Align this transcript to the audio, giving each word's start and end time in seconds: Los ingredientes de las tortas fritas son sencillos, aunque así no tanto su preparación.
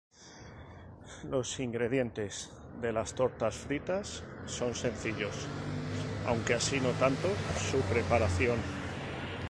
Los 1.29 1.59
ingredientes 1.59 2.49
de 2.81 2.91
las 2.91 3.13
tortas 3.13 3.53
fritas 3.53 4.23
son 4.47 4.73
sencillos, 4.73 5.45
aunque 6.25 6.55
así 6.55 6.79
no 6.79 6.89
tanto 6.93 7.27
su 7.69 7.79
preparación. 7.81 8.57